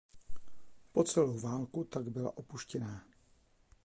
[0.93, 3.03] Po celou válku tak byla opuštěná.